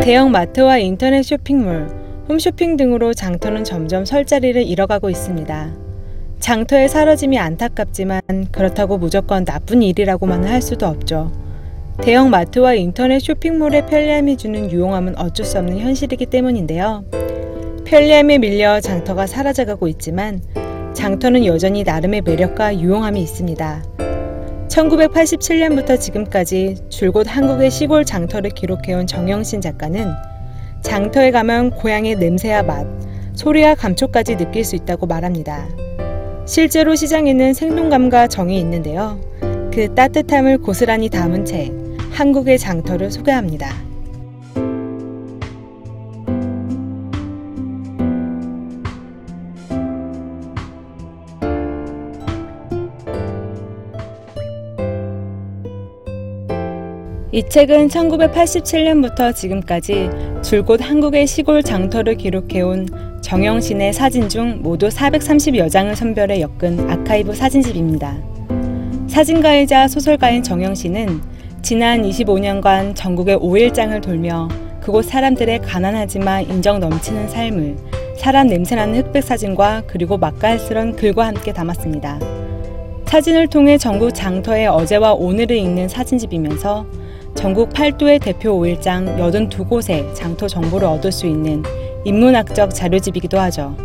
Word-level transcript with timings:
대형 0.00 0.30
마트와 0.30 0.78
인터넷 0.78 1.22
쇼핑몰, 1.22 1.86
홈쇼핑 2.26 2.78
등으로 2.78 3.12
장터는 3.12 3.64
점점 3.64 4.06
설 4.06 4.24
자리를 4.24 4.66
잃어가고 4.66 5.10
있습니다. 5.10 5.74
장터의 6.38 6.88
사라짐이 6.88 7.38
안타깝지만 7.38 8.22
그렇다고 8.50 8.96
무조건 8.96 9.44
나쁜 9.44 9.82
일이라고만 9.82 10.44
할 10.44 10.62
수도 10.62 10.86
없죠. 10.86 11.30
대형 12.00 12.30
마트와 12.30 12.74
인터넷 12.74 13.18
쇼핑몰의 13.18 13.86
편리함이 13.88 14.38
주는 14.38 14.72
유용함은 14.72 15.18
어쩔 15.18 15.44
수 15.44 15.58
없는 15.58 15.78
현실이기 15.78 16.26
때문인데요. 16.26 17.04
편리함에 17.84 18.38
밀려 18.38 18.80
장터가 18.80 19.26
사라져가고 19.26 19.86
있지만 19.88 20.40
장터는 20.94 21.44
여전히 21.44 21.84
나름의 21.84 22.22
매력과 22.22 22.80
유용함이 22.80 23.20
있습니다. 23.20 24.09
1987년부터 24.70 26.00
지금까지 26.00 26.76
줄곧 26.88 27.26
한국의 27.28 27.70
시골 27.70 28.04
장터를 28.04 28.50
기록해온 28.50 29.06
정영신 29.06 29.60
작가는 29.60 30.08
장터에 30.82 31.32
가면 31.32 31.70
고향의 31.70 32.16
냄새와 32.16 32.62
맛, 32.62 32.86
소리와 33.34 33.74
감촉까지 33.74 34.36
느낄 34.36 34.64
수 34.64 34.76
있다고 34.76 35.06
말합니다. 35.06 35.68
실제로 36.46 36.94
시장에는 36.94 37.52
생동감과 37.52 38.28
정이 38.28 38.58
있는데요. 38.60 39.20
그 39.72 39.92
따뜻함을 39.94 40.58
고스란히 40.58 41.08
담은 41.08 41.44
책, 41.44 41.72
한국의 42.12 42.58
장터를 42.58 43.10
소개합니다. 43.10 43.89
이 57.32 57.44
책은 57.48 57.88
1987년부터 57.88 59.32
지금까지 59.32 60.10
줄곧 60.42 60.80
한국의 60.82 61.28
시골 61.28 61.62
장터를 61.62 62.16
기록해온 62.16 62.88
정영신의 63.20 63.92
사진 63.92 64.28
중 64.28 64.58
모두 64.62 64.88
430여 64.88 65.70
장을 65.70 65.94
선별해 65.94 66.40
엮은 66.40 66.90
아카이브 66.90 67.32
사진집입니다. 67.32 68.16
사진가이자 69.06 69.86
소설가인 69.86 70.42
정영신은 70.42 71.20
지난 71.62 72.02
25년간 72.02 72.96
전국의 72.96 73.36
5일장을 73.36 74.02
돌며 74.02 74.48
그곳 74.80 75.04
사람들의 75.04 75.60
가난하지만 75.60 76.50
인정 76.50 76.80
넘치는 76.80 77.28
삶을 77.28 77.76
사람 78.16 78.48
냄새나는 78.48 78.96
흑백 78.96 79.22
사진과 79.22 79.84
그리고 79.86 80.18
맛깔스런 80.18 80.96
글과 80.96 81.28
함께 81.28 81.52
담았습니다. 81.52 82.18
사진을 83.06 83.46
통해 83.46 83.78
전국 83.78 84.12
장터의 84.12 84.66
어제와 84.66 85.12
오늘을 85.14 85.56
읽는 85.56 85.88
사진집이면서 85.88 86.86
전국 87.34 87.70
8도의 87.70 88.20
대표 88.20 88.58
5일장 88.60 89.16
82곳의 89.16 90.14
장터 90.14 90.46
정보를 90.46 90.86
얻을 90.86 91.10
수 91.10 91.26
있는 91.26 91.62
인문학적 92.04 92.74
자료집이기도 92.74 93.38
하죠. 93.38 93.76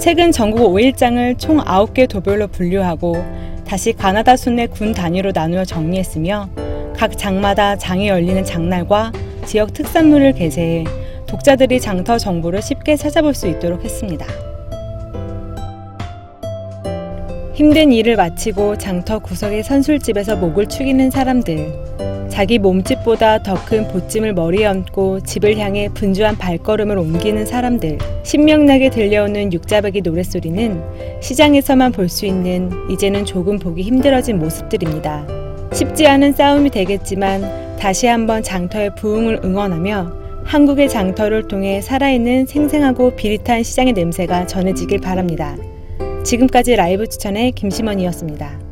책은 0.00 0.32
전국 0.32 0.72
5일장을 0.72 1.38
총 1.38 1.58
9개 1.58 2.08
도별로 2.08 2.48
분류하고 2.48 3.22
다시 3.66 3.92
가나다 3.92 4.36
순의 4.36 4.68
군 4.68 4.92
단위로 4.92 5.32
나누어 5.32 5.64
정리했으며 5.64 6.48
각 6.96 7.16
장마다 7.16 7.76
장이 7.76 8.08
열리는 8.08 8.44
장날과 8.44 9.12
지역 9.46 9.72
특산물을 9.72 10.32
게재해 10.32 10.84
독자들이 11.26 11.80
장터 11.80 12.18
정보를 12.18 12.60
쉽게 12.60 12.96
찾아볼 12.96 13.34
수 13.34 13.46
있도록 13.46 13.84
했습니다. 13.84 14.26
힘든 17.60 17.92
일을 17.92 18.16
마치고 18.16 18.78
장터 18.78 19.18
구석의 19.18 19.64
선술집에서 19.64 20.34
목을 20.36 20.64
축이는 20.66 21.10
사람들. 21.10 22.28
자기 22.30 22.58
몸집보다 22.58 23.42
더 23.42 23.54
큰 23.66 23.86
보찜을 23.88 24.32
머리에 24.32 24.64
얹고 24.64 25.20
집을 25.24 25.58
향해 25.58 25.90
분주한 25.92 26.38
발걸음을 26.38 26.96
옮기는 26.96 27.44
사람들. 27.44 27.98
신명나게 28.22 28.88
들려오는 28.88 29.52
육자배기 29.52 30.00
노랫소리는 30.00 31.20
시장에서만 31.20 31.92
볼 31.92 32.08
수 32.08 32.24
있는 32.24 32.70
이제는 32.90 33.26
조금 33.26 33.58
보기 33.58 33.82
힘들어진 33.82 34.38
모습들입니다. 34.38 35.26
쉽지 35.74 36.06
않은 36.06 36.32
싸움이 36.32 36.70
되겠지만 36.70 37.76
다시 37.78 38.06
한번 38.06 38.42
장터의 38.42 38.94
부흥을 38.94 39.42
응원하며 39.44 40.12
한국의 40.44 40.88
장터를 40.88 41.46
통해 41.46 41.82
살아있는 41.82 42.46
생생하고 42.46 43.16
비릿한 43.16 43.62
시장의 43.62 43.92
냄새가 43.92 44.46
전해지길 44.46 45.02
바랍니다. 45.02 45.58
지금까지 46.24 46.76
라이브 46.76 47.06
추천의 47.06 47.52
김심원이었습니다. 47.52 48.69